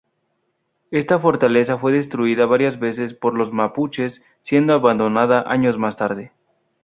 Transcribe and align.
Esta 0.89 1.19
fortaleza 1.19 1.77
fue 1.77 1.91
destruida 1.91 2.47
varias 2.47 2.79
veces 2.79 3.13
por 3.13 3.35
los 3.35 3.53
mapuches, 3.53 4.23
siendo 4.41 4.73
abandonada 4.73 5.43
años 5.45 5.77
más 5.77 5.95
tarde. 5.95 6.31